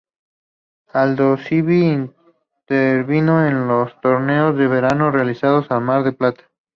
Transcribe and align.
Aldosivi 0.93 1.83
intervino 1.91 3.45
en 3.45 3.67
los 3.67 4.01
Torneos 4.01 4.57
de 4.57 4.65
Verano 4.67 5.11
realizados 5.11 5.69
en 5.69 5.83
Mar 5.83 6.03
del 6.03 6.15
Plata. 6.15 6.41